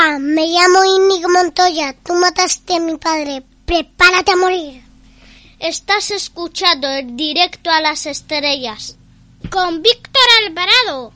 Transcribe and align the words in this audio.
Hola, 0.00 0.18
me 0.18 0.46
llamo 0.46 0.84
Inigo 0.84 1.28
Montoya. 1.28 1.94
Tú 2.04 2.14
mataste 2.14 2.76
a 2.76 2.80
mi 2.80 2.96
padre. 2.96 3.42
Prepárate 3.66 4.32
a 4.32 4.36
morir. 4.36 4.80
Estás 5.58 6.10
escuchando 6.10 6.88
el 6.88 7.16
directo 7.16 7.70
a 7.70 7.80
las 7.80 8.06
estrellas 8.06 8.96
con 9.50 9.82
Víctor 9.82 10.22
Alvarado. 10.46 11.12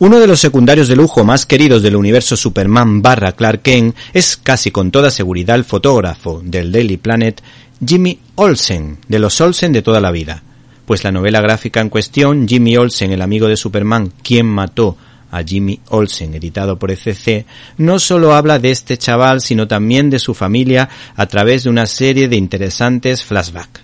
Uno 0.00 0.18
de 0.18 0.26
los 0.26 0.40
secundarios 0.40 0.88
de 0.88 0.96
lujo 0.96 1.22
más 1.22 1.46
queridos 1.46 1.82
del 1.82 1.96
universo 1.96 2.36
Superman 2.36 3.02
barra 3.02 3.32
Clark 3.32 3.62
Kent 3.62 3.96
es 4.12 4.36
casi 4.36 4.72
con 4.72 4.90
toda 4.90 5.10
seguridad 5.10 5.56
el 5.56 5.64
fotógrafo 5.64 6.40
del 6.42 6.72
Daily 6.72 6.96
Planet 6.96 7.40
Jimmy 7.84 8.18
Olsen, 8.34 8.98
de 9.06 9.18
los 9.20 9.40
Olsen 9.40 9.72
de 9.72 9.82
toda 9.82 10.00
la 10.00 10.10
vida. 10.10 10.42
Pues 10.86 11.04
la 11.04 11.12
novela 11.12 11.40
gráfica 11.40 11.80
en 11.80 11.88
cuestión, 11.88 12.48
Jimmy 12.48 12.76
Olsen, 12.76 13.12
el 13.12 13.22
amigo 13.22 13.46
de 13.46 13.56
Superman, 13.56 14.12
quien 14.22 14.46
mató 14.46 14.96
a 15.32 15.42
Jimmy 15.42 15.80
Olsen, 15.88 16.34
editado 16.34 16.78
por 16.78 16.92
ECC, 16.92 17.46
no 17.78 17.98
solo 17.98 18.34
habla 18.34 18.60
de 18.60 18.70
este 18.70 18.96
chaval, 18.98 19.40
sino 19.40 19.66
también 19.66 20.10
de 20.10 20.20
su 20.20 20.34
familia 20.34 20.88
a 21.16 21.26
través 21.26 21.64
de 21.64 21.70
una 21.70 21.86
serie 21.86 22.28
de 22.28 22.36
interesantes 22.36 23.24
flashbacks. 23.24 23.80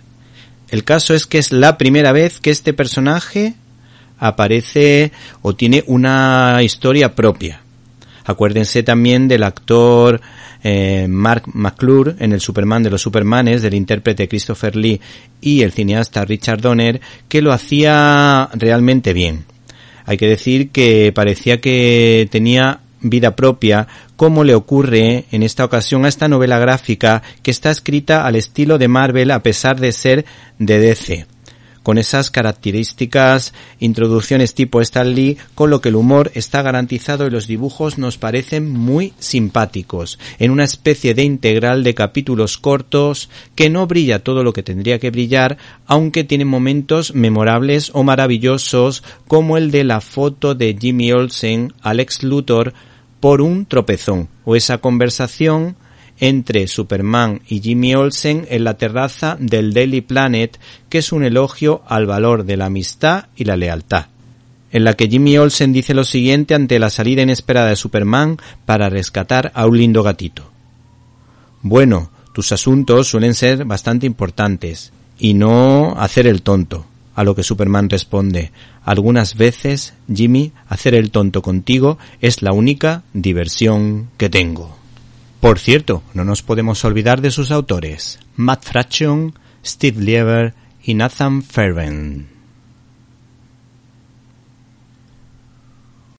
El 0.69 0.85
caso 0.85 1.15
es 1.15 1.27
que 1.27 1.39
es 1.39 1.51
la 1.51 1.79
primera 1.79 2.13
vez 2.13 2.39
que 2.39 2.51
este 2.51 2.75
personaje 2.75 3.55
aparece 4.19 5.11
o 5.41 5.55
tiene 5.55 5.83
una 5.87 6.61
historia 6.63 7.15
propia. 7.15 7.63
Acuérdense 8.25 8.83
también 8.83 9.27
del 9.27 9.43
actor 9.43 10.21
eh, 10.63 11.07
Mark 11.09 11.45
McClure 11.47 12.17
en 12.19 12.35
el 12.35 12.43
Superman 12.43 12.83
de 12.83 12.91
los 12.91 13.01
Supermanes, 13.01 13.63
del 13.63 13.73
intérprete 13.73 14.29
Christopher 14.29 14.77
Lee 14.77 15.01
y 15.41 15.63
el 15.63 15.73
cineasta 15.73 16.27
Richard 16.27 16.61
Donner, 16.61 17.01
que 17.27 17.41
lo 17.41 17.53
hacía 17.53 18.51
realmente 18.53 19.15
bien. 19.15 19.47
Hay 20.09 20.17
que 20.17 20.27
decir 20.27 20.71
que 20.71 21.13
parecía 21.15 21.61
que 21.61 22.27
tenía 22.31 22.81
vida 23.03 23.37
propia, 23.37 23.87
como 24.17 24.43
le 24.43 24.55
ocurre 24.55 25.27
en 25.31 25.43
esta 25.43 25.67
ocasión 25.67 26.07
a 26.07 26.09
esta 26.09 26.29
novela 26.29 26.59
gráfica 26.59 27.23
que 27.43 27.51
está 27.51 27.71
escrita 27.71 28.27
al 28.27 28.35
estilo 28.35 28.79
de 28.79 28.89
Marvel 28.89 29.31
a 29.31 29.43
pesar 29.43 29.79
de 29.79 29.93
ser 29.93 30.25
de 30.59 30.79
DC 30.79 31.27
con 31.89 31.97
esas 31.97 32.31
características, 32.31 33.55
introducciones 33.81 34.53
tipo 34.53 34.83
Stan 34.83 35.15
Lee, 35.15 35.39
con 35.55 35.71
lo 35.71 35.81
que 35.81 35.89
el 35.89 35.97
humor 35.97 36.31
está 36.35 36.61
garantizado 36.61 37.27
y 37.27 37.31
los 37.31 37.47
dibujos 37.47 37.97
nos 37.97 38.19
parecen 38.19 38.71
muy 38.71 39.15
simpáticos, 39.19 40.19
en 40.39 40.51
una 40.51 40.65
especie 40.65 41.15
de 41.15 41.23
integral 41.23 41.85
de 41.85 41.95
capítulos 41.95 42.59
cortos 42.59 43.31
que 43.55 43.71
no 43.71 43.87
brilla 43.87 44.23
todo 44.23 44.45
lo 44.45 44.53
que 44.53 44.63
tendría 44.63 44.99
que 44.99 45.11
brillar, 45.11 45.57
aunque 45.87 46.25
tiene 46.25 46.45
momentos 46.45 47.15
memorables 47.15 47.91
o 47.95 48.03
maravillosos 48.03 49.03
como 49.27 49.57
el 49.57 49.71
de 49.71 49.85
la 49.85 50.03
foto 50.03 50.55
de 50.55 50.77
Jimmy 50.79 51.13
Olsen, 51.13 51.73
Alex 51.81 52.23
Luthor, 52.23 52.75
por 53.19 53.41
un 53.41 53.65
tropezón, 53.65 54.29
o 54.45 54.57
esa 54.57 54.77
conversación 54.77 55.75
entre 56.21 56.67
Superman 56.67 57.41
y 57.49 57.61
Jimmy 57.61 57.95
Olsen 57.95 58.47
en 58.51 58.65
la 58.65 58.75
terraza 58.75 59.37
del 59.41 59.73
Daily 59.73 60.01
Planet, 60.01 60.59
que 60.89 60.99
es 60.99 61.13
un 61.13 61.25
elogio 61.25 61.83
al 61.87 62.07
valor 62.07 62.45
de 62.45 62.57
la 62.57 62.67
amistad 62.67 63.27
y 63.37 63.45
la 63.45 63.57
lealtad, 63.57 64.07
en 64.71 64.85
la 64.85 64.95
que 64.95 65.09
Jimmy 65.09 65.39
Olsen 65.39 65.73
dice 65.73 65.95
lo 65.95 66.05
siguiente 66.05 66.55
ante 66.55 66.79
la 66.79 66.91
salida 66.91 67.23
inesperada 67.23 67.69
de 67.69 67.77
Superman 67.77 68.39
para 68.67 68.89
rescatar 68.89 69.53
a 69.55 69.67
un 69.67 69.79
lindo 69.79 70.03
gatito. 70.03 70.51
Bueno, 71.63 72.11
tus 72.33 72.53
asuntos 72.53 73.09
suelen 73.09 73.35
ser 73.35 73.65
bastante 73.65 74.07
importantes, 74.07 74.93
y 75.19 75.35
no 75.35 75.95
hacer 75.99 76.27
el 76.27 76.43
tonto. 76.43 76.87
A 77.15 77.25
lo 77.25 77.35
que 77.35 77.43
Superman 77.43 77.91
responde, 77.91 78.53
algunas 78.85 79.37
veces, 79.37 79.95
Jimmy, 80.13 80.53
hacer 80.69 80.95
el 80.95 81.11
tonto 81.11 81.43
contigo 81.43 81.99
es 82.21 82.43
la 82.43 82.53
única 82.53 83.03
diversión 83.13 84.09
que 84.17 84.31
tengo. 84.31 84.78
Por 85.41 85.59
cierto, 85.59 86.03
no 86.15 86.25
nos 86.25 86.43
podemos 86.43 86.85
olvidar 86.85 87.21
de 87.21 87.31
sus 87.31 87.53
autores, 87.53 88.19
Matt 88.37 88.65
Fraction, 88.65 89.35
Steve 89.65 90.01
Lieber 90.01 90.55
y 90.83 90.95
Nathan 90.95 91.43
Ferven. 91.43 92.38